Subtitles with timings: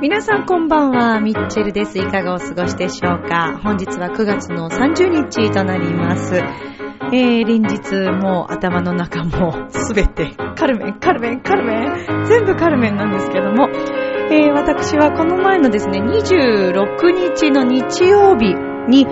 [0.00, 1.98] 皆さんこんばんは、ミッチェルです。
[1.98, 3.60] いかがお過ごしでしょうか？
[3.62, 6.34] 本日は9月の30日となります。
[7.12, 13.68] えー、連日もう頭の中も すべてカルメン、カルメン、カルメン、全部カルメンなんですけども、
[14.30, 18.54] えー、私はこの前のですね、26日の日曜日
[18.88, 19.06] に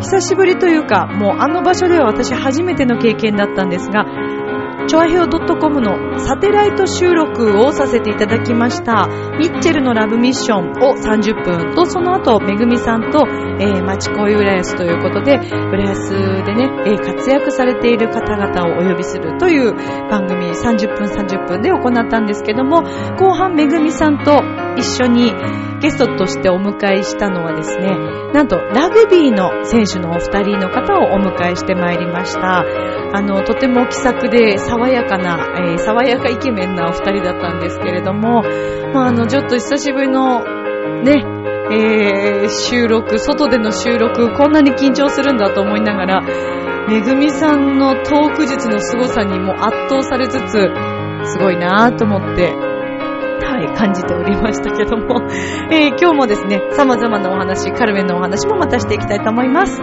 [0.00, 4.04] 久しぶりというか、もうあの場所では私初めての経験だったんですが、
[4.92, 9.08] チョアヘオ .com のサテライト収録をさせていただきました。
[9.38, 16.10] ミッチェルのラブミッションを30分と、その後、めぐみさんと、えー、町恋浦安ということで、浦安
[16.44, 19.72] でね、えー、活躍されている方々をお呼びするという
[20.10, 22.82] 番組30分30分で行ったんですけども、
[23.16, 24.42] 後半めぐみさんと
[24.76, 25.32] 一緒に
[25.80, 27.96] ゲストとしてお迎えしたのはですね、
[28.34, 33.01] なんとラグビーの選手のお二人の方をお迎えしてまいりました。
[33.14, 38.42] あの、とても気さくで爽やかな、えー、爽やかイケメンなお二人だったんですけれども、
[38.94, 40.42] まあ、あの、ちょっと久しぶりの、
[41.02, 41.22] ね、
[41.70, 46.22] えー、収録、外での収録、こんなに緊張するんだと思いながら、
[46.88, 50.70] めぐみさんのトーク術の凄さにも圧倒されつつ、
[51.24, 55.22] すごいなぁと思って、はい、感じておりましたけども、
[55.70, 59.80] えー、今日もですね、様々なお話、カルメンのお話もまたしていきたいと思います。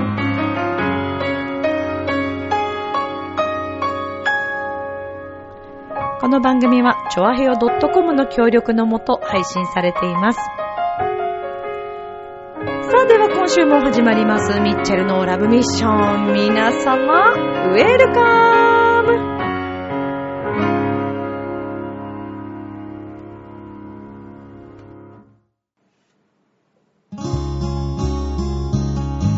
[6.29, 10.37] の番組は、ちょあへよ .com の協力のもと配信されています。
[10.37, 10.43] さ
[13.03, 16.33] あ、では今週も始まります、ミッチェルのラブミッション。
[16.33, 19.09] 皆様、ウェルカム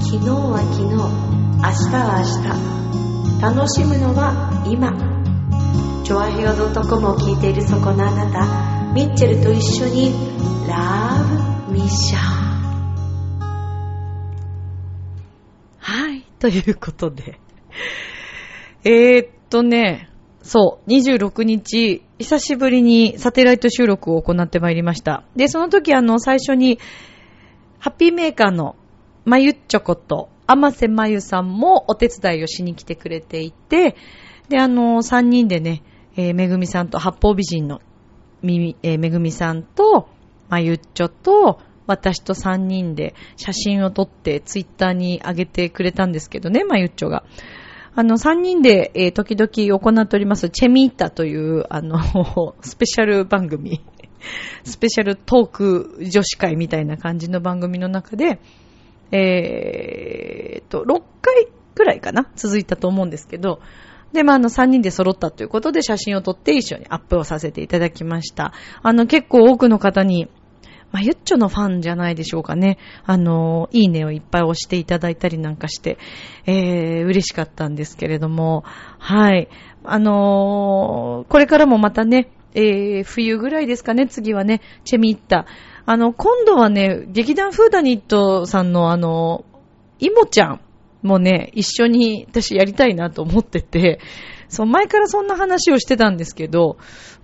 [0.02, 0.94] 昨日は昨日、明
[1.90, 2.26] 日は明
[2.68, 2.72] 日。
[3.42, 5.21] 楽しむのは今。
[6.12, 10.12] チョアヘオ .com を聞いているそこのあなた、ミッチェルと一緒に
[10.68, 11.24] ラ
[11.70, 13.40] ブミッション。
[15.80, 17.40] はい、ということで。
[18.84, 20.10] えー、っとね、
[20.42, 25.24] そう、26日、久しぶりにサテライト収録を行ってまいりました。
[25.38, 26.78] で、その時あの、最初に、
[27.80, 28.76] ハッピーメーカーの
[29.24, 33.96] まゆっちょこと、あませまゆさんもお手伝いをしに来てくれていて、
[34.50, 35.84] で、あの、3人でね、
[36.16, 37.82] えー、めぐみさんと八方美人の
[38.42, 40.10] み、えー、めぐみさんと、
[40.50, 47.24] まゆっちょと、私と3人で写真を撮ってツイッターに上げてくれたんですけどね、まゆっちょが。
[47.94, 52.00] あの、3人で、えー、時々行っております、チェミータという、あの、
[52.62, 53.82] スペシャル番組、
[54.64, 58.40] スペシャルトーク女子会みたいな感じの番組の中で、
[59.12, 63.60] えー、と、6回くらいかな続いたと思うんですけど、
[64.14, 68.54] で、まあ、あの、3人で揃ったということで写真を撮って一緒にアップをさせていただきました。
[68.82, 70.30] あの、結構多くの方に、
[70.92, 72.78] まあ、ゆっちょのファンじゃないでしょうかね。
[73.06, 75.98] あの、いいねをいっぱい押していただいたりなんかして、
[76.46, 78.64] えー、嬉しかったんですけれども、
[79.00, 79.48] はい。
[79.84, 85.46] あのー、これからもまたね、えー、冬ぐらいですかね、次はね、チェミッタ。
[85.86, 89.46] あの、今度はね、劇団フーダニットさんのあの、
[90.00, 90.62] イモちゃん
[91.02, 94.00] もうね、一緒に私やりたいなと思ってて、
[94.48, 96.78] そう、前からそんな話をしてたんですけど、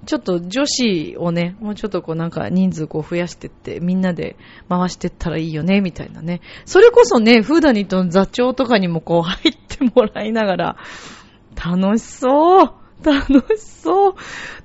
[0.06, 4.38] ちょっと女子をね、もうちょっとこうなんか人数こう増やしてって、みんなで
[4.70, 6.42] 回してったらいいよね、みたいなね。
[6.66, 10.78] それこそね、フーダニットの座長とかにもこう入ってもらいながら、
[11.56, 12.74] 楽しそう
[13.04, 14.16] 楽しそう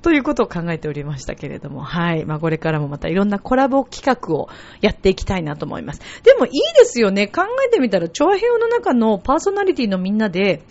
[0.01, 2.25] ということを考えておりましたけれども、はい。
[2.25, 4.49] まあ、これからもまたいろんなコラボ企画を
[4.81, 6.01] やっていきたいなと思います。
[6.23, 7.27] でもいいですよね。
[7.27, 10.63] 考えてみたら、長平和の中のパーソナリティのみんなで、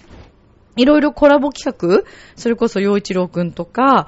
[0.76, 4.08] いろいろコラボ企画それこそ、陽一郎くんとか、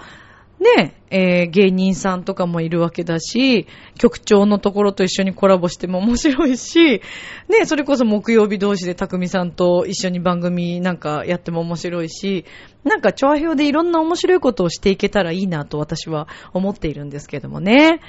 [0.64, 3.68] ね、えー、芸人さんとかもいるわけだし、
[4.00, 7.02] 局長のところと一緒にコラボしても 面白いし、
[7.50, 12.46] ね、それこそ木曜日同士で匠さんと一緒に番組なんかやっても面白いし、
[12.84, 18.00] なんか、調和表でいろんな面白いことをしていけたらいいなと私は思っているんですけどもね。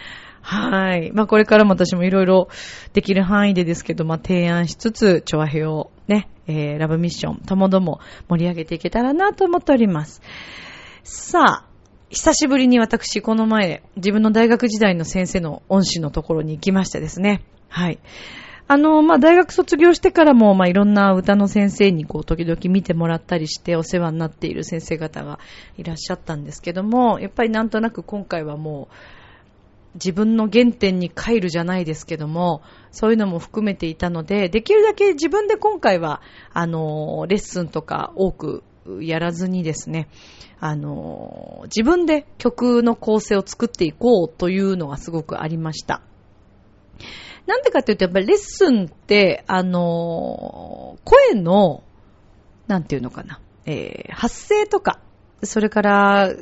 [0.40, 1.10] はい。
[1.12, 2.48] まあ、これからも私もいろいろ
[2.92, 10.20] できる範囲でですけど、まあ、提案しつつ、調和表をね、えー、ラブミッションともども盛り上げていけたらなと思っております。
[11.02, 11.74] さあ、
[12.14, 17.43] 久しぶりに私、この前、自分の大学時代の先生の恩師のところに行きましてですね。
[17.69, 17.99] はい。
[18.69, 25.40] あの、まあ、大学卒業してからも、まあ、いろんな歌の先生にこう、時々見てもらったりしてお世話になっている先生方が
[25.76, 28.94] いらっしゃったんですけども、やっぱりなんとなく今回はもう、
[29.94, 32.62] 自分の原点に帰るじゃないですけども、
[32.93, 36.22] そういうのも含めていたので、できるだけ自分で今回は、
[36.52, 38.62] あの、レッスンとか多く
[39.00, 40.08] やらずにですね、
[40.60, 46.02] あの、自分で曲の構成を作っていこうというのがすごくありました。
[47.46, 51.82] なんでかっていうと、やっぱりレッスンって、あの、声の、
[52.66, 55.00] なんていうのかな、えー、発声とか、
[55.42, 56.32] それから、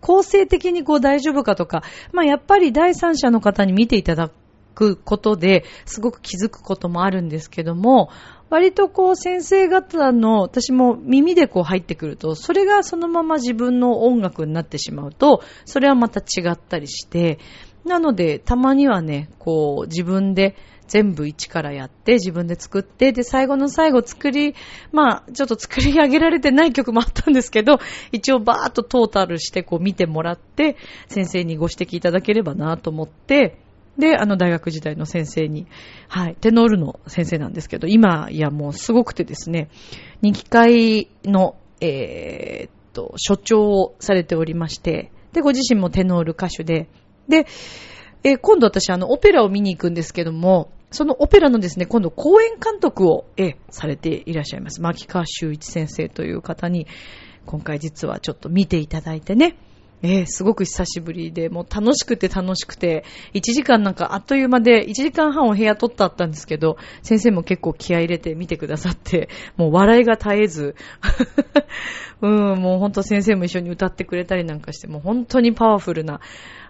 [0.00, 1.82] 構成的にこう大丈夫かとか、
[2.12, 4.32] まあやっぱり第三者の方に見ていただく
[4.72, 8.10] くことですごく気づくこともあるんですけども、
[8.50, 17.38] 割とこう先生方の私も耳でこう入ってくると、それがそのまま自分の音楽になってしまうと、それはまた違ったりして、
[17.84, 20.54] なので、たまにはね、こう、自分で
[20.86, 24.54] 全部一からやって、自分で作って、で、最後の最後作り、
[24.92, 27.78] まあ、ちょっと作り上げられてない曲もあったんですけど、
[28.12, 30.76] 一応バーっとトータルしてこう見てもらって、
[31.08, 33.58] 先生にご指摘いただければなと思って、
[33.98, 35.66] で、あの大学時代の先生に、
[36.08, 39.68] はい、テノールの先生なんですけど、今、いやもうすごくてですね、
[40.22, 46.88] 人気会の、えー、っと、所長をされておりまして、で、ご自身もテノール歌手で、
[47.28, 47.46] で、
[48.24, 54.80] えー、今度私あのオペラを見に行くんですけども、そのオペラのですね、今度公演監督を、えされていらっしゃいます。
[54.82, 56.86] 牧川修一先生という方に、
[57.46, 59.56] 今回実はちょっと見ていただいてね、
[60.02, 63.04] えー、すごく久しぶりで、もう楽しくて楽しくて、
[63.34, 70.74] 1時間なんかあっという間で、1時間半お部屋取ったあったんですけど、先生も結構気合入れて見てくださって、もう笑いが絶えず、
[72.20, 76.20] うん、もうほんと先生も一緒に歌ってくれたりなんかして、もう本当にパワフルな、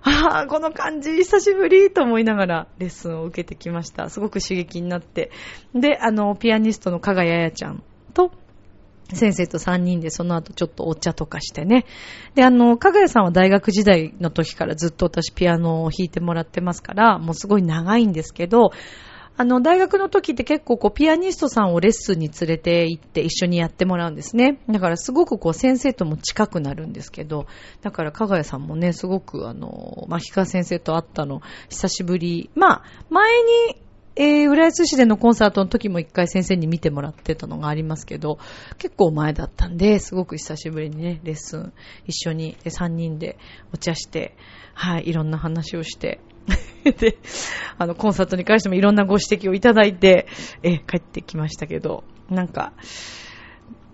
[0.02, 4.10] ああ、この感じ久しぶりと思いながらレッスンを受けてきました。
[4.10, 5.30] すごく刺激になって。
[5.74, 7.82] で、あの、ピアニストの加賀ややちゃん
[8.12, 8.32] と、
[9.16, 11.86] 先生と3人でその後ちょっとお茶とかしてね。
[12.34, 18.72] で、あの、かがやさんは大学時代の時からずっと私ピアノを弾いてもらってますから、もうすごい長いんですけど、
[19.36, 24.58] あの、大学の時って結構こう、ピアニストさんをレッスンに連れて行って一緒にやってもらうんですね。
[24.68, 27.46] だからすごくこう、先生とも近くなるんですけど、
[27.80, 32.50] だから、かがやさんもね、すごくあの、まひか先生と会ったの、久しぶり。
[32.54, 33.30] まあ、前
[33.70, 33.82] に、
[34.14, 38.38] えー、浦安市でのコンサートの時も一回先生に見てもらってたのがありますけど、
[38.78, 41.72] 結構前だったんで、すごく久しぶりにね、レッスン
[42.06, 43.38] 一緒に3人で
[43.72, 44.36] お茶して、
[44.74, 46.20] はい、いろんな話をして、
[46.84, 47.16] で、
[47.78, 50.26] あの、コンサートに関してもいろんなご指摘をいただいて、
[50.62, 52.72] え、帰ってきましたけど、なんか、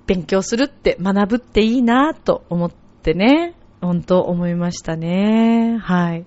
[0.07, 5.79] 勉強するって学ぶっていいなと思ってね、本当思いましたね。
[5.81, 6.27] はい。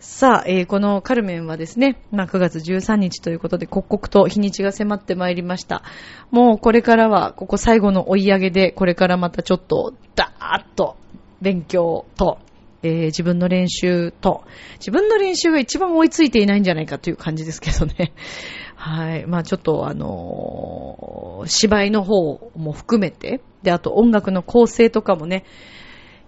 [0.00, 5.82] さあ、えー、このカルメンはですね、まあ、9月13日ということで、刻々と日にちが迫ってまいりました。
[6.30, 10.96] もうこれからは、ここ最後の追い上げで、これからまたちょっと、ダーッと、
[11.40, 12.38] 勉強と、
[12.84, 14.44] えー、自分の練習と、
[14.78, 18.12] 自分の練習が一番追いついていないんじゃないかという感じですけどね。
[18.76, 19.26] はい。
[19.26, 25.44] まあちょっとあのー、芝居の方も含めて、で、あと音楽の構成とかもね、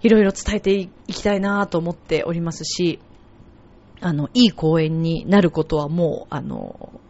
[0.03, 2.99] いろいろ伝えていきたいなと思っておりますし、
[4.01, 7.01] あの、いい公演になることはもう、あの、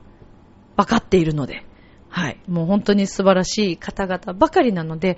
[0.76, 1.64] 分かっているので、
[2.08, 2.40] はい。
[2.48, 5.16] もう本当に素晴らしい方々ばかりなので、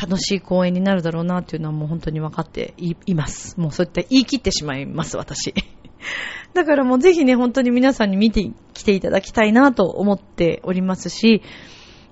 [0.00, 3.60] 楽しい公演になるだろうなっていうのはもう本当に分かっています。
[3.60, 5.54] もうそういった言い切ってしまいます、私。
[6.54, 11.42] だからもうぜひね、本当に皆さんに見てきていただきたいなと思っておりますし、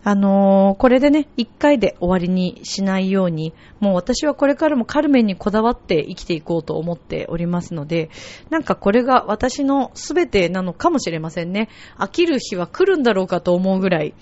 [0.05, 8.11] あのー、これでね、一回で終わりにしないように、もう私はこれからもカルメンにこだわって生きていこうと思っておりますので、
[8.49, 11.69] なんかこれが私の全てなのかもしれませんね。
[11.99, 14.14] 飽きる日は来るんだろうかと思うぐらい、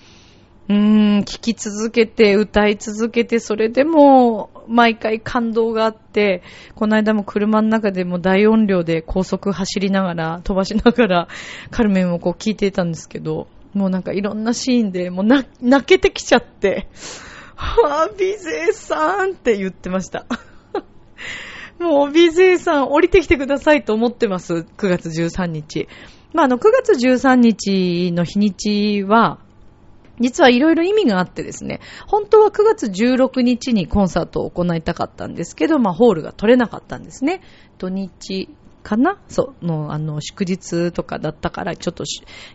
[0.69, 6.43] うーん、聴き続けて、歌い続けて、それでも、毎回感動があって、
[6.75, 11.27] この間も車の中でも大音量で高速走りながら、飛ばしながら、
[11.71, 16.87] カルメンをこう聴いていたんですけど、もうなんかいろんなシーンで、もう泣けてきちゃって、
[17.55, 20.25] はぁ、ビゼーさんって言ってました。
[21.79, 24.65] もうビゼーさん降りてきてくださいと思ってます。
[24.77, 25.87] 9月13日。
[26.33, 29.39] まあ、あの、9月13日の日にちは、
[30.19, 37.41] 実はいろいろ意味があってですね、本当は9月16日にコンサートを行いたかったんですけど、まあホールが取れなかったんですね。
[37.77, 38.49] 土日
[38.87, 39.19] かな？
[39.27, 42.05] そ、の、あの、祝日とかだったから、ちょっと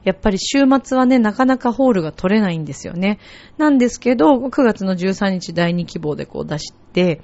[0.03, 3.19] やっぱり週末はね、なかなかホールが取れないんですよね。
[3.59, 7.21] なんですけど、9月の13日第2希望でこう出して、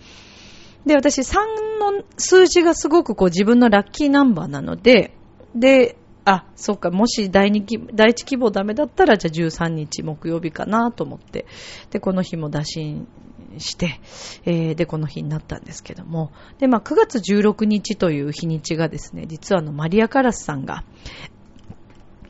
[0.84, 1.34] で、私3
[1.80, 5.14] の数字がすごくこう自分のラッキーナンバーなので、
[5.54, 5.96] で、
[6.26, 11.46] あ、そうか、もし第二希、第一希望ダメだったら、じゃあ13日木曜日かなと思って、
[11.90, 13.08] で、この日も打診
[13.58, 14.00] して、
[14.44, 20.84] えー、で、この日になったんですけども、で、まあ、9月16日という日にちがですね、実はあの、マリア・カラスさんが、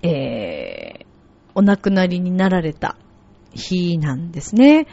[0.02, 1.06] えー、
[1.54, 2.96] お亡くなりになられた
[3.52, 4.86] 日なんですね。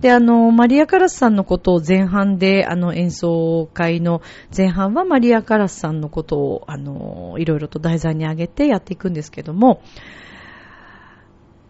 [0.00, 4.22] で、あの、マリア・カラスさんのことを前半で、あの、演奏会の
[4.54, 9.82] 前半はマリア・カラスさんのことを、あの、いろいろと題材に挙げてやっていくんですけども、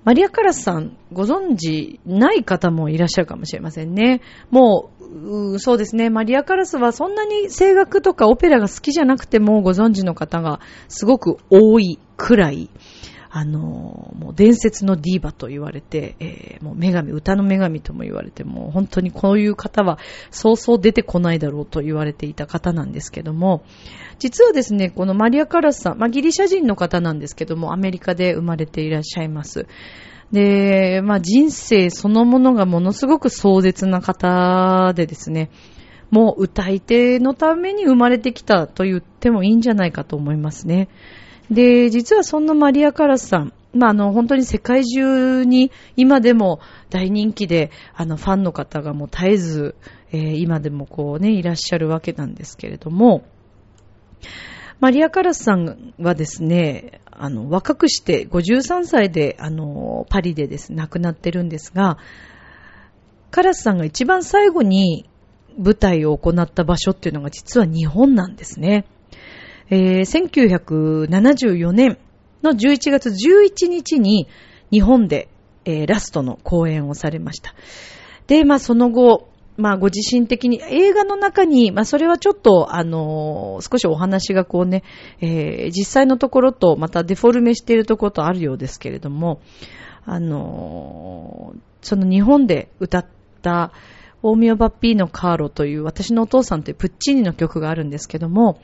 [0.04, 4.20] マリア・カラスさん、ご存知ない方もいらっしゃるかもしれませんね。
[4.50, 6.10] もう、うそうですね。
[6.10, 12.68] マリア・カラスはそんなに声楽とかオペラが好きじゃなくてもご存知の方がすごく多いくらい、
[13.36, 19.98] あの、もう伝説のディーバと言われて、えー、もう女神、歌の女神とも言われて、もう本当にこういう方は
[20.30, 23.64] そうそう出てこないだろうと言われていた方なんですけども、
[24.20, 29.66] 実はですね、このマリア・カラスさん、まあ、ギリシャ人の方なんですけども、アメリカで生まれていらっしゃいます。
[30.30, 35.50] で、まあ、人生そのものがものすごく壮絶な方でですね、
[36.12, 40.88] もう歌い手のために生まれてきたと言ってもいいんじゃないかと思いますね。
[41.50, 46.60] で、実はそんなマリア・カラスさん、まあ、あの、本当に世界中に今でも
[46.90, 49.74] 大人気で、あの、ファンの方がもう絶えず、
[50.12, 53.24] えー、今でもこうね、いらっしゃるわけなんですけれども、
[54.80, 61.98] マリア・カラスさんはですね、あの、若くして53歳で、あの、パリでですね、亡くなってるんですが、
[63.30, 65.08] カラスさんが一番最後に
[65.58, 68.84] 舞台を行った場所っていうのが実は日本なんですね。
[69.70, 71.98] えー、1974年
[72.42, 74.28] の11月11日に
[74.70, 75.28] 日本で、
[75.64, 77.54] えー、ラストの公演をされました。
[78.26, 84.82] で、まあその後、まあご自身的に映画の中に、まあそれはちょっとあのー、少しお話がこうね、
[85.20, 89.40] えー、実際のところとまたデフォルメしているところとあるようですけれども、
[90.04, 93.06] あのー、その日本で歌っ
[93.42, 93.72] た
[94.22, 98.58] オーミオバッピーノ・カーロという私のお父さんというプッチーニの曲があるんですけども、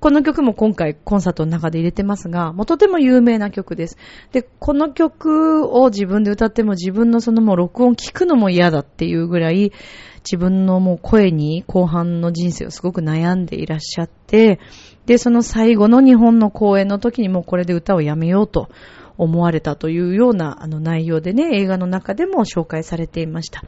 [0.00, 3.96] この曲も今回コンサートの中で入れてますが、もうとても有名な曲です。
[4.32, 9.72] で、この曲を自分で歌っても自分のそのもう録音聞くのも嫌だっていうぐらい、
[10.18, 14.60] 自分のもう声に後半の人生をすごく悩んでいらっしゃって、
[15.06, 18.68] で、その最後の日本の公演の時にもうこれで歌をやめようと
[19.18, 23.62] 思われたというようなあの内容でね、映画の中でも紹介されていました。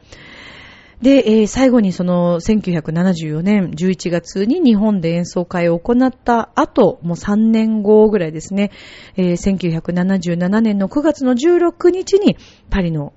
[1.01, 8.71] で、えー、最後にその1974年11月に日本で演奏会を行った後、もう3年後ぐらいですね、
[9.15, 12.37] えー、1977年の9月の16日に
[12.69, 13.13] パリの、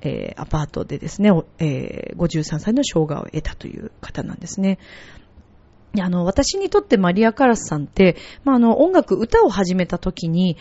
[0.00, 4.78] えー、アパートでですね、えー、53歳の生涯を得たという方なんですね。
[6.00, 10.56] あの、私にとってマリア・カラスさんって、まあ、あの、音楽、歌を始めた時に、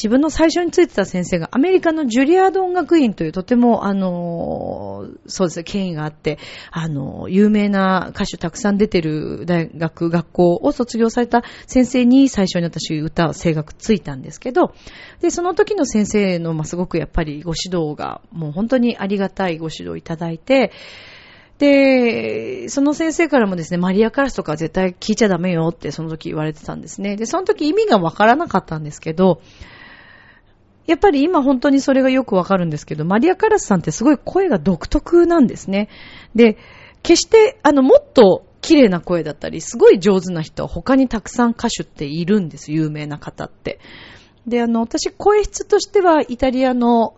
[0.00, 6.38] 自分の最初についてた先生がアメリカのジュリアード音楽院というとても、あの、そうです、権威があって、
[6.70, 14.72] あの、有名な歌手たくさん出てる大学、学校を卒業された先生に最初に私歌、声楽ついたんですけど、
[15.20, 20.72] で、その時の先生の、まあ、すごくやっぱりご指導が、もう本当にありがたいご指導いただいて、
[21.58, 27.16] で、その先生からもですね、マリアカラスとか絶対聞いちゃダメよってその時言われてたんですね。
[27.16, 29.42] で、その時意味がわからなかったんですけど、
[30.90, 35.88] やっぱり今本当にそれがよくわかるんですけど、マリア・カラスさんってすごい声が独特なんですね。
[36.34, 36.58] で、
[37.04, 43.78] 決して、あの、もっと綺麗な声だったり、すごい上手な人は他にたくさん歌手っているんです、有名な方って。
[44.48, 47.14] で、あの、私、声質としては、イタリアの、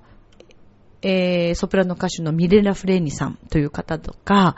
[1.01, 4.57] えー、ソプラノ歌手のミレラ・フレーニさんという方とか、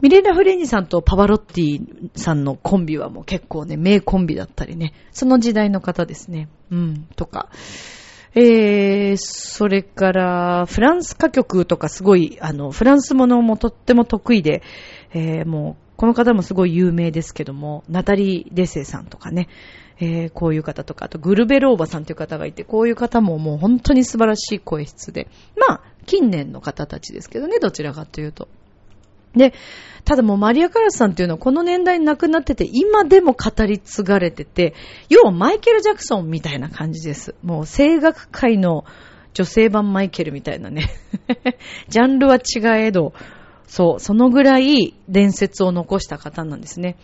[0.00, 6.48] ミレーナ・フレーニさんとパバロッティさんのコンビはもう結構ね、名コンビだったりね、その時代の方ですね。
[6.70, 7.48] うん、とか。
[8.34, 14.62] えー、それから、フランス歌曲とかすごい、あの、フランスものもとっても得意で、
[15.12, 19.48] えー、もう、この方もすごい有名ですけども、ナタリー・デセイさんとかね、
[19.98, 25.26] えー、こういう方とか、あとグルベローバさんという方がいて、こういう方ももう本当に素晴らしい声質で、
[25.56, 28.46] まあ、近年の方たちですけどね、どちらかというと。
[29.34, 29.54] で、
[30.04, 34.74] ただもうマリア・カラスさんっていうのはこの年代に亡くなってて、今でも語り継がれてて、
[35.08, 37.34] 要はマイケル・ジャクソンみたいな感じです。
[37.42, 38.84] もう声楽界の
[39.34, 40.88] 女性版マイケルみたいなね。
[41.88, 43.12] ジャンルは違えど、
[43.66, 46.96] そう、そのぐらい伝説を残した方なんですね。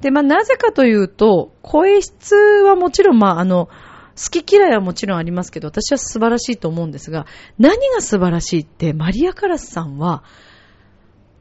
[0.00, 3.68] で、まあなぜかというと、声質はもちろん、まああの、
[4.16, 7.26] 好き嫌いはもちろんありますけど、私は素晴らしいと思うんですが、
[7.58, 10.24] 何が素晴らしいって、マリア・カラスさんは、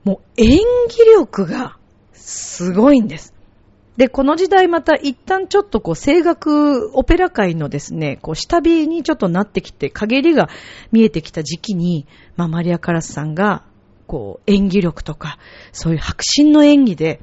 [0.06, 1.78] もう演技力が
[2.14, 3.34] すごいんです。
[3.98, 10.50] で、この時代また一旦ちょっとこう声楽オペラ界のですね、こう下火にちょっとなってきて、陰りが
[10.92, 13.64] 見えてきた時期に、まあマリア・カラスさんが、
[14.06, 15.40] こう演技力とか、
[15.72, 17.22] そういう迫真の演技で、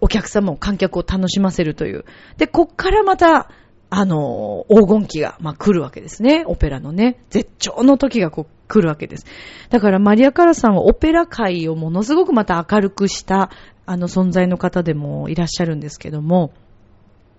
[0.00, 2.04] お客様を観客を楽しませるという。
[2.36, 3.48] で、こっからまた、
[3.94, 6.44] あの、黄金期が、まあ、来るわけですね。
[6.46, 9.26] オペラのね、絶頂の時がこう来るわけです。
[9.68, 13.50] だからマリア・カラさんはオペラ界をものすごくまた明るくした、
[13.84, 16.54] あの存在の方でもいらっしゃるんですけども、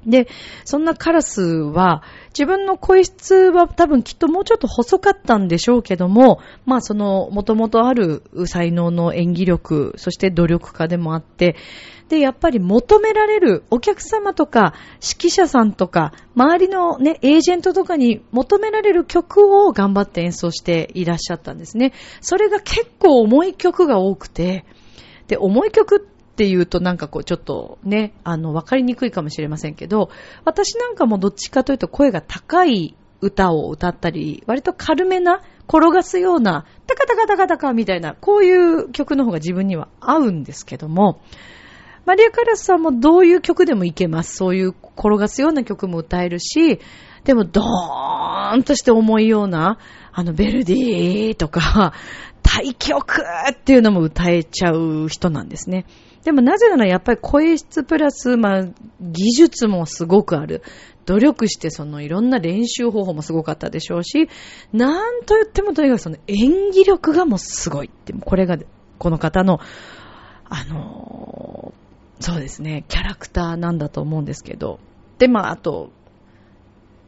[0.05, 0.27] で、
[0.63, 2.03] そんなカラスは、
[2.37, 11.55] 自分の声質は多分きっともうちょっと細かったんでしょうけども、まあその、もともとある才能の演技力、そして努力家でもあって、
[12.13, 21.91] で、やっぱり求められるお客様とか指揮者さんとか、周りのね、エージェントとかに求められる曲を頑張って演奏していらっしゃったんですね。
[22.21, 24.63] それが結構重い曲が多くて、
[25.27, 30.09] で、重い曲ってっていうとなんかこうちょっとね、あの、わかりにくいかもしれませんけど、
[30.45, 41.21] 私なんかもどっちかというと声が高い歌を歌ったり、割と軽めな、転がすような、タカタカタカタカみたいな、こういう曲の方が自分には合うんですけども、
[42.05, 44.35] マリア・カラスさんもどういう曲でもいけます。
[44.35, 46.79] そういう転がすような曲も歌えるし、
[47.23, 49.79] でもドーンとして重いような、
[50.11, 51.93] あの、ベルディーとか、
[52.43, 55.85] 対曲っていうのも歌えちゃう人なんですね。
[56.23, 58.63] でもなぜならやっぱり声質プラス、まあ、
[58.99, 60.61] 技術もすごくある。
[61.05, 64.29] 努力してそのいろんな練習方法もすごかったでしょうし、
[64.71, 68.57] なんと言ってもとにかくその演技力がもうすごいって、これが
[68.99, 69.59] この方の、
[70.45, 71.73] あの、
[72.19, 74.79] そうですね、キャラクターなんだと思うんですけど。
[75.17, 75.91] で、まあ、あと、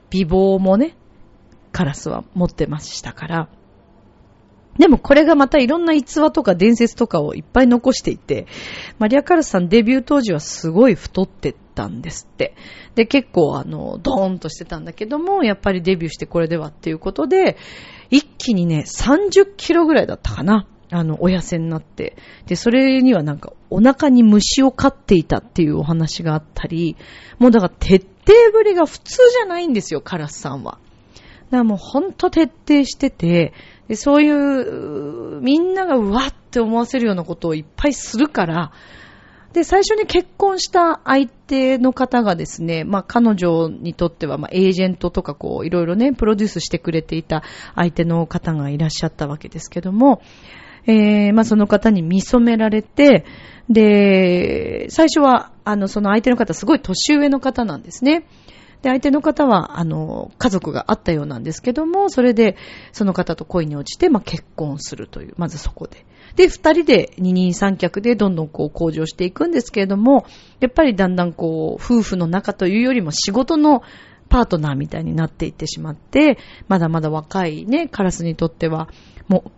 [0.10, 0.96] 美貌もね、
[1.72, 3.50] カラスは持ってましたから、
[4.78, 8.46] でもこれがまたいろんな逸話とか伝説とかをいっぱい残していて、
[9.00, 12.56] マリア・カルスさんデビュー当時はすごい太ってたんですって。
[12.96, 17.58] で、結構あの、ドーンとしてたんだけども、やっぱりデビューしてこれではっていうことで、
[18.10, 20.68] 一気にね、30キロぐらいだったかな。
[20.92, 22.16] あの、お痩せになって。
[22.46, 26.96] で、それにはなんか、お腹に虫を飼っていたっていうお話があったり、
[27.40, 30.80] もうだから徹底ぶりが普通じゃないんですよ、カラスさんは。
[31.46, 33.54] だからもうほんと徹底してて、
[33.88, 38.72] で、そういう、みんながうわって思わせるようなことをいっぱいするから、
[39.56, 47.42] で、最初に結婚した相手の方がですね、まあ彼女にとっては、まあエージェントとかこう、いろいろね、プロデュースしてくれていた
[47.74, 50.22] 相手の方がいらっしゃったわけですけども、
[50.88, 53.26] えー、まあその方に見初められて、
[53.70, 58.28] で、最初は、あの、その相手の方、すごい年上の方なんですね。
[58.84, 62.56] で、相手の方は、あの、家族があったようなんですけども、それで、
[62.92, 66.06] その方と恋に落ちて、まあ、結婚するという、まずそこで。
[66.36, 70.26] で、二人で二人三脚でどんどんこう向上していくんですけれども、
[70.60, 73.82] やっぱりだんだんこう、夫婦の仲というよりも仕事の
[74.30, 78.90] パートナーみたいになっていってしまって、まだまだ若いね、カラスにとっては、
[79.28, 79.52] もう、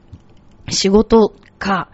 [0.70, 1.90] 仕事か、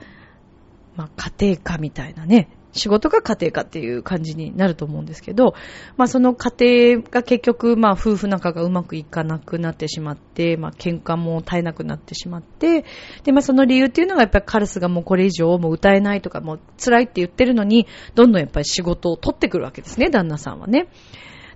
[0.95, 1.09] まあ、
[1.39, 5.53] 家庭かみたいなね、仕事か家庭かっていう感じになると思うんですけど、
[5.95, 12.86] まあその家庭が結局、まあ夫婦仲がうまくいかなくなってしまって、まあ喧嘩も絶えなくなってしまって、
[13.23, 20.88] で、まあその理由っていうのがやっぱりカラスがもうこれ以上もう歌えないとかもう辛いって言ってるのに、どんどんやっぱり仕事を取ってくるわけですね、旦那さんはね。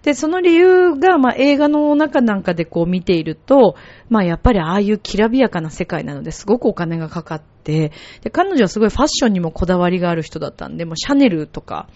[0.07, 3.75] で、その理由が、まあ、映画の中なんかでこう見ていると、
[4.07, 7.91] まあ、やっぱりああいうきらびやかな世界なのですごくお金がかかって、
[8.21, 11.89] で、彼女はすごいファッションにもこだわりがある人だったんで、もうシャネルとか、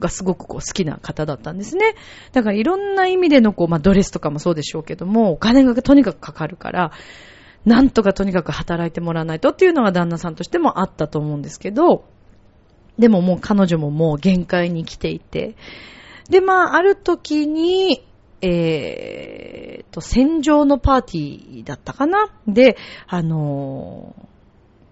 [0.00, 1.94] がすごくこう好きな方だったんですね。
[2.32, 6.90] だからいろんな意味でのこう、まあ、ドレスとかもそうでしょうけども、お金がとにかくかかるから、
[7.64, 12.04] なんとかとにかく働いてもらわないとっていうのが旦那さんとしてもあったと思うんですけど、
[12.98, 15.54] でももう彼女ももう限界に来ていて、
[16.28, 18.06] で、まあ、ある時に、
[18.40, 22.30] えー、と、戦場のパーティーだったかな？
[22.46, 24.26] で、あのー、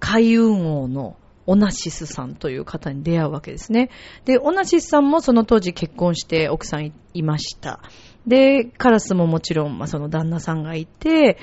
[0.01, 1.16] 海運王の
[1.47, 3.90] オナシスさんという方に出会うわけですね。
[4.25, 7.81] で、オナシスさんもその当時結婚して奥さんいました。
[8.27, 11.38] で、カラスももちろん、まあ、その旦那さんがいて、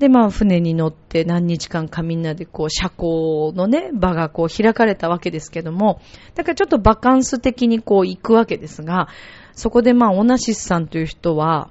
[0.00, 6.00] で、まあ、船に乗って何日間かみんなでこう、社交のね、場がこう、開かれたわけですけども、
[6.34, 9.08] だからちょっとバカンス的にこう、行くわけですが、
[9.52, 11.70] そこでまあ、オナシスさんという人は、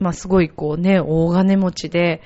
[0.00, 2.20] まあ、すごいこうね、大金持ちで、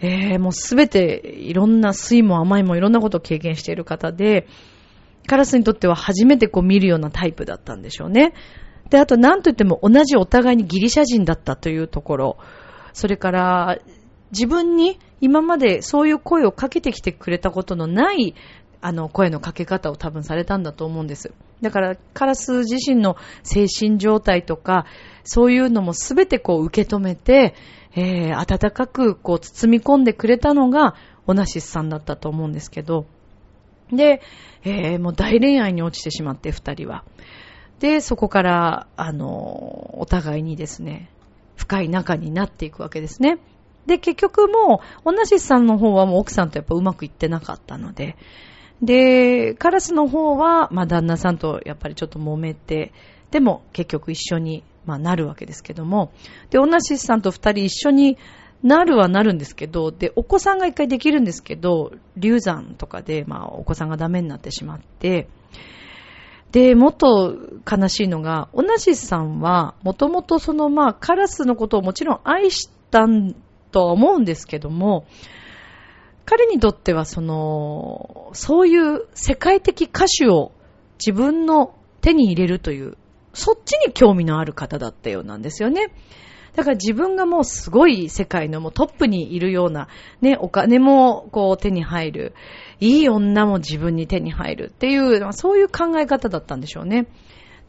[0.00, 4.46] えー、もうすべていろんな酸いも甘いもいろんなことを経験している方で、
[5.26, 8.32] カラスにとっては初めてこう見るようなタイプだったんでしょうね。
[8.88, 12.38] で、あと何と言っても同じお互いにギリシャ人だったというところ、
[12.94, 13.78] それから、
[14.30, 18.34] 自分に今までそういう声をかけてきてくれたことのない、
[18.80, 21.32] あの、声のかけ方を多分されたんだと思うんです。
[21.60, 24.86] だから、カラス自身の精神状態とか、
[25.24, 27.54] そういうのもすべてこう受け止めて、
[27.96, 30.94] えー、温かくこう包み込んでくれたのが、
[31.26, 33.06] オナシスさんだったと思うんですけど、
[33.92, 34.22] で、
[34.64, 37.04] えー、もう大恋愛に落ちてしまって、二人は。
[37.80, 41.10] で、そこから、あの、お互いにですね、
[41.56, 43.38] 深い仲になっていくわけですね。
[43.88, 48.16] で、結局もう、同じさんの方はもう奥さんとやっぱうまくいってなかったので、
[48.82, 52.92] で、カラスの方は、まあ旦那さんとやっぱりちょっと揉めて、
[53.30, 56.12] でも結局一緒に、まあ、なるわけですけども、
[56.50, 58.18] で、同じさんと二人一緒に
[58.62, 65.28] なるはなるんですけど、で、お子さんが一回できるんですけど、流産とかで、まあ、お子さんがダメになってしまって、
[66.52, 67.36] で、もっと
[67.70, 73.34] 悲しいのが、オナシスさんは、もともとその、まあ、カラスのことをもちろん愛したん
[73.70, 75.06] とは思うんですけども、
[76.24, 80.52] 彼にとってはその、そういう世界的歌手を
[80.98, 82.96] 自分の手に入れるという、
[83.32, 85.92] そっちに興味のある方だったようなんですよね。
[86.54, 89.88] だから自分がもうすごい世界のもうトップにいるような、
[90.20, 92.34] ね、お金もこう手に入る、
[92.80, 97.06] いい女も自分に手に入るっていう、そういう考え方だったんでしょうね。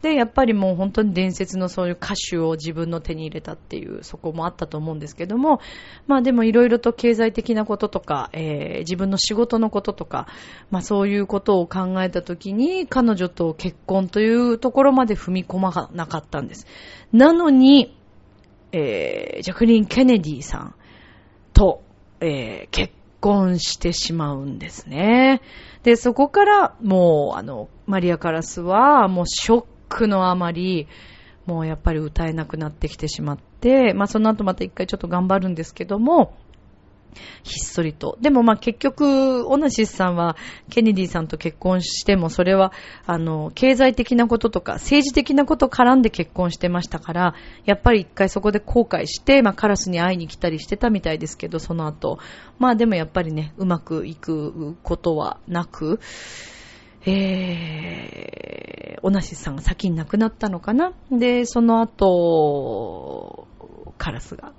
[0.01, 5.59] で、やっぱりもう本当に伝説のそういう歌手を自分の手に入れたっていう、そこもあったと思うんですけども、
[6.07, 10.27] まあでもいろいろと経済的なこととか、えー、自分の仕事のこととか、
[10.71, 16.65] まあそういうことを考えたときに、彼女と結婚というところまで踏み込まなかったんです。
[17.11, 17.97] なのに、
[18.71, 20.75] えー、ジャクリン・ケネディさん
[21.53, 21.81] と、
[22.21, 25.41] えー、結婚してしまうんですね。
[25.83, 30.87] で、そこからもう、あの、マリア・カラスは、もうショックのあまり、
[31.45, 36.37] もうやっぱり歌えなくなってきてしまって、まあその後また一回ちょっと頑張るんですけども、
[37.43, 38.17] ひっそりと。
[38.21, 40.35] でもまあ結局、オナシスさんは
[40.69, 42.71] ケネディさんと結婚しても、それは、
[43.05, 52.19] あの、経済的なこととか、政治的なこと絡んで結婚してましたから、やっぱり一回そこで後悔して、まあカラスに会いに来たりしてたみたいですけど、その後。
[52.59, 55.99] まあでもやっぱりね、うまくいくことはなく、
[57.05, 60.93] えー、オナシスさんが先に亡くなったのかな？
[61.11, 63.47] で、その後、
[63.97, 64.53] カラスが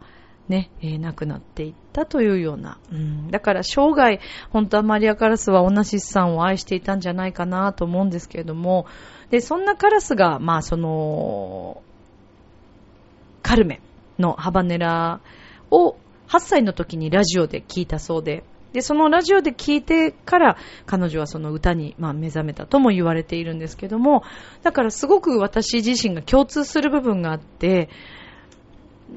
[0.49, 8.87] ね、えー、亡くなっていったというような、うん、だから生涯、本当はマリア・カラスはオナシスさんを愛していたんじゃないかなと思うんですけれども、
[9.31, 11.83] で、そんなカラスが、まあその、
[13.43, 13.81] カルメ
[14.19, 15.21] のハバネラ
[15.71, 15.97] を
[16.29, 20.57] 8歳の時にラジオで聞いたそうで、で、そのラジオで聞いてから
[20.87, 24.23] 彼女はその歌に、まあ、目覚めたとも言われているんですけども、
[24.63, 27.89] だからすごく私自身が共通する部分があって、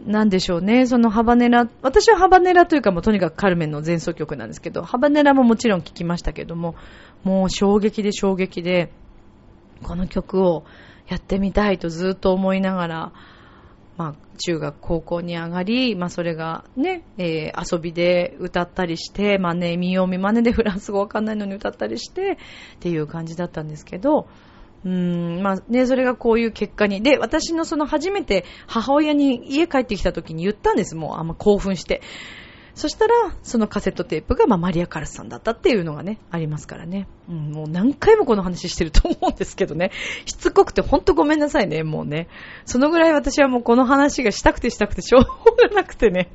[0.07, 6.75] なんでしょうね、そのハバネラ、私はハバネラというかもうとにかくカルメンの前奏曲なんですけど、ハバネラももちろん聴きましたけども、
[7.23, 8.91] もう衝撃で衝撃で、
[9.83, 10.63] この曲を
[11.07, 13.11] やってみたいとずっと思いながら、
[13.97, 22.37] まあ、中学、高校に上がり、まあ、それがね、えー、遊びで歌ったりして、まあね、見よう見まねでフランス語わかんないのに歌ったりして、
[22.75, 24.27] っていう感じだったんですけど、
[24.85, 27.01] うん、まあね、それがこういう結果に。
[27.01, 32.01] で、私のその初めて母親に家帰ってきた時に言ったんです、もう、あんま興奮して。
[32.75, 37.07] そしたら、そのカセットテープが、まあ、マリア・カラスさんだったっていうのがね、ありますからね。
[37.29, 39.91] うん、もう何回もこの話してると思うんですけどね。
[40.25, 42.27] しつこくてほんとごめんなさいね、もうね。
[42.65, 46.31] そのぐらい私はもうこの話がしたくてしたくてしょうがなくてね。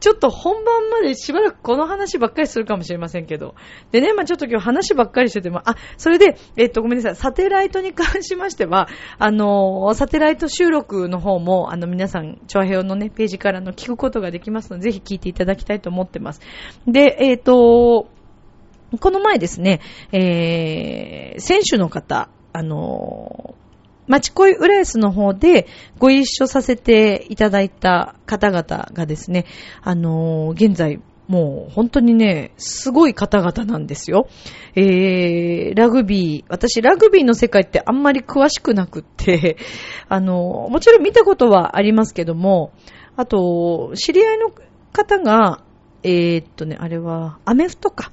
[0.00, 3.54] ちょっと本番までしばらくこの話ばっかりするかもしれませんけど。
[3.92, 16.40] でね、まあちょっと今日話ばっかりしてても、あ、それで、えっと、ごめんなさい、サテライトに関しましては、あの、サテライト収録の方も、あの、皆さん、チョアヘオのね、ページからの聞くことができますので、ぜひ聞いていただきたいと思ってます。
[16.86, 18.08] で、えっ、と、
[19.00, 19.80] この前ですね、
[20.12, 23.55] えー、選手の方、あの
[24.08, 25.66] 町恋浦安の方で
[25.98, 29.46] ご一緒させていただいた方々がですね、
[29.82, 34.28] あのー、現在、もう本当にね、すごい方々なんですよ。
[34.76, 39.56] えー、ラグビー、私ラグビーの世界ってあんまり詳しくなくって、
[40.08, 42.72] あの、もちろん見たことはありますけども、
[43.16, 44.52] あと、知り合いの
[44.92, 45.62] 方が、
[46.04, 48.12] えー、っとね、あれは、アメフトか。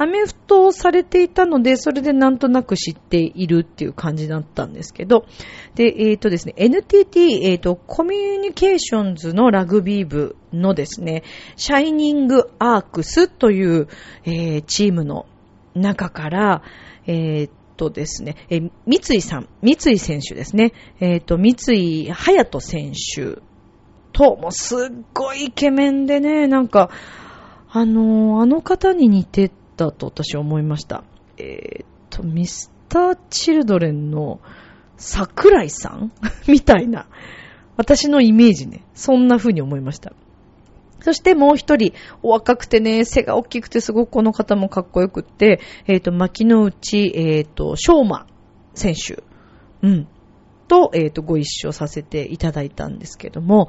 [0.00, 5.26] アメフトをされていたので、それでなんとなく知っているっていう感じだったんですけど、
[5.74, 11.22] で、えっ、ー、とですね、NTT、えっ、ー、と、コミュニケーションズのラグビー部のですね、
[11.56, 13.88] シャイニングアークスという、
[14.24, 15.26] えー、チームの
[15.74, 16.62] 中から、
[17.06, 23.42] えっ、とですね、え、三井さん、三井選手ですね、えっ、と、三井隼人選手
[24.14, 24.78] と、もうすっ
[25.12, 26.88] ごいイケメンでね、なんか、
[27.68, 29.50] あのー、あの方に似て
[29.84, 31.04] だと私は思いました。
[31.38, 34.40] えー、っと、ミスターチルドレンの
[34.96, 36.12] 桜井さん？
[36.48, 37.06] みたいな。
[37.76, 38.84] 私のイメージね。
[38.94, 40.12] そんな風に思いました。
[41.00, 48.26] そしてもう一人、お若くてね、背が大きくてすごくこの方もかっこよくって、えっ、ー、と、牧之内、えっ、ー、と、昌馬
[48.74, 49.22] 選手。
[49.82, 50.08] うん。
[50.70, 53.68] と、えっ、ー、と、ご一緒させていただいたんですけども、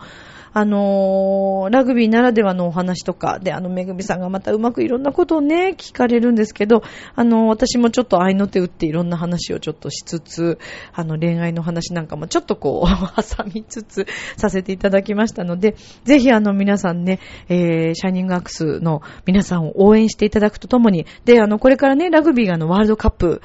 [0.54, 6.84] あのー、ラグビーならではのお話とか、で、あの、めぐみさんがまたうまくいろんなことをね、聞かれるんですけど、
[7.16, 10.60] あのー、私もちょっと愛の手打っていろんな話をちょっとしつつ、
[10.94, 12.88] あの、恋愛の話なんかもちょっとこう、
[13.18, 14.06] 挟みつつ
[14.38, 23.42] させていただきましたので、ぜひあの、皆さんね、えー、シャイニングアクスの皆さんを応援していただくとともに、で、あの、これからね、ラグビーがあの、ワールドカップ、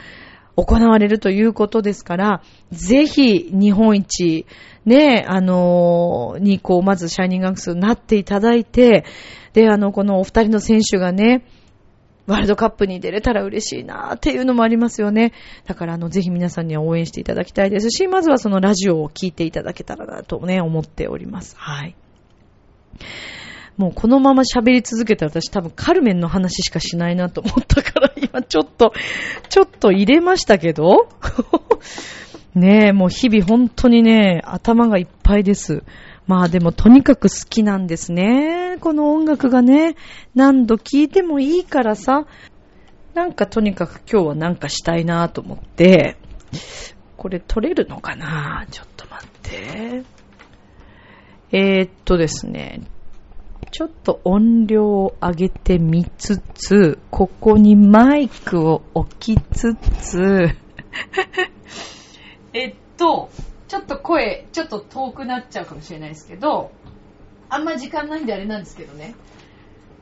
[0.57, 2.42] 行われるということですから、
[2.73, 4.47] ぜひ日本一、
[4.87, 9.05] ね、あのー、にこう、まずシャイニングアクスになっていただいて、
[9.53, 11.45] で、あの、このお二人の選手がね、
[12.27, 15.33] ワールドカップに出れたら嬉しいなっていうのもありますよね。
[15.66, 21.57] だから、あの、ぜひ皆さんには応援していただきたいですし、まずはそのラジオを聞いていただけたらなとね、思っております。
[21.57, 21.95] はい。
[23.77, 28.93] もうこのまま喋り続けたら私多分カルメンの話しかしないなと思ったから今ちょっと、
[29.51, 31.09] ちょっと入れましたけど
[32.55, 35.83] ねえ、もう日々本当にね、頭がいっぱいです。
[36.27, 38.79] まあでもとにかく好きなんですね。
[38.81, 39.95] この音楽がね、
[40.35, 42.27] 何度聴いてもいいからさ、
[43.15, 46.17] なんかとにかく今日はなんかしたいなと思って、
[47.19, 48.67] これ撮れるのかな？
[48.71, 50.03] ちょっと待って。
[51.53, 52.81] えー、っとですね、
[53.77, 60.49] ちょっと音量を上げてみつつ、ここにマイクを置きつつ、
[62.55, 63.29] えっと、
[63.69, 66.71] ちょっと声、ちょっと遠くなっちゃうかもしれないですけど、
[67.51, 69.15] あんま時間ないんであれなんですけどね。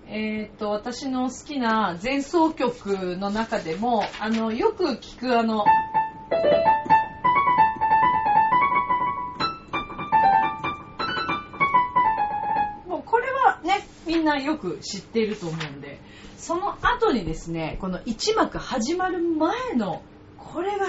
[0.07, 5.65] えっ、と、私の好きな前奏曲の中でも、あの、よく聞くあの、
[14.15, 16.01] みんなよく知っていると思うんで、
[16.39, 20.03] その後にですね、この1幕始まる前の、
[20.39, 20.87] これが、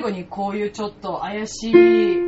[0.00, 2.19] 最後にこういうちょっと怪しい、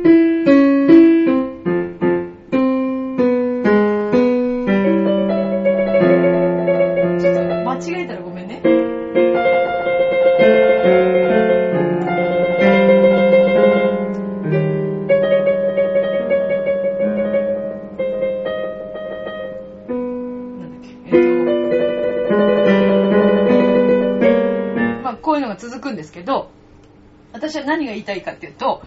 [27.53, 28.81] 私は何が言いたいかっていうと、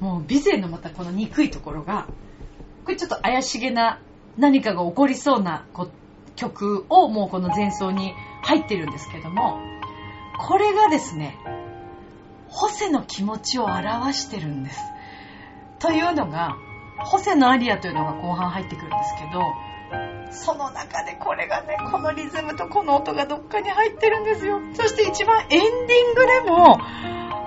[0.00, 2.06] もう美勢のまたこの憎いところが、
[2.84, 4.00] これちょっと怪しげな
[4.38, 5.66] 何かが起こりそうな
[6.34, 9.60] 曲をもうこの前奏に入ってるんですけども、
[10.38, 11.36] これがですね、
[12.48, 14.80] ホセの気持ちを表してるんです。
[15.78, 16.56] というのが、
[16.98, 19.42] ホセのアリアというのが後半入ってくるんですけど、
[20.30, 24.60] その中でこれがね、このリズムとこの音がどっかに入ってるんですよ。
[24.72, 26.78] そして一番エンディングでも、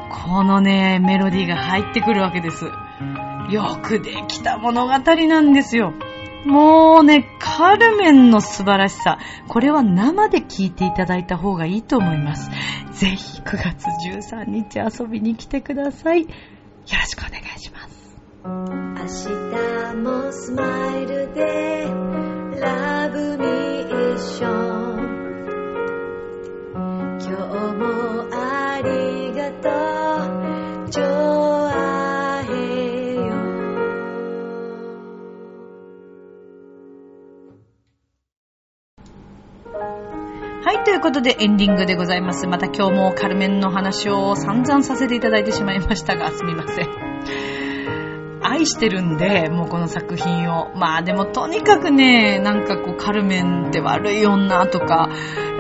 [0.10, 2.66] このね、メロディーが入ってくるわけです。
[3.50, 5.94] よくできた物語なんですよ。
[6.46, 9.20] もうね、カルメンの素晴らしさ。
[9.48, 12.50] これは生で聴いていただいた方がいいと思います。
[12.94, 16.22] ぜひ9月13日遊びに来てください。
[16.22, 18.00] よろしくお願いします。
[18.46, 18.52] 明
[19.92, 21.84] 日もスマイルで
[22.62, 25.10] ラブミッション
[27.20, 27.34] 今日
[27.76, 29.99] もありがとう
[40.70, 42.46] はい、ということでエンディングでございます。
[42.46, 46.88] また今日もカルメンの話を散々させていただいてしまいましたが、 すみません。
[48.44, 50.72] 愛してるんで、もうこの作品を。
[50.76, 55.10] まあでもとにかくね、なんかこうカルメンって悪い女とか、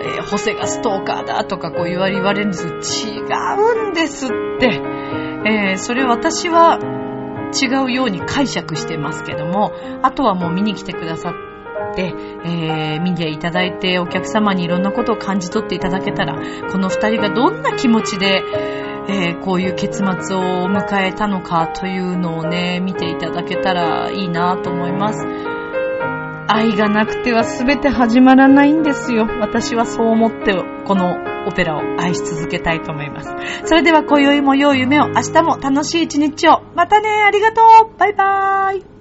[0.03, 2.67] えー、ホセがストーカーだとかこう言われるんです
[3.07, 4.79] 違うんですって。
[5.43, 6.77] えー、それ私は
[7.59, 9.71] 違うように解釈してますけども、
[10.03, 11.48] あとはもう見に来てくださっ
[11.95, 12.13] て、
[12.45, 16.35] えー、見ていただいてお客様にいろんなことを感じ取っていただけたら、
[16.71, 18.43] この二人がどんな気持ちで、
[19.09, 25.25] えー、こういう結末を迎えたのかというのをね、見ていただけたらいいなと思います。
[26.51, 29.27] 愛がなくては全て始まらないんですよ。
[29.39, 30.53] 私はそう思って、
[30.85, 31.15] この
[31.47, 33.31] オペラを愛し続けたいと思います。
[33.65, 36.61] それでは今宵も良い夢を、明日も楽しい一日を。
[36.75, 38.98] またね、ありがとうバイバーイ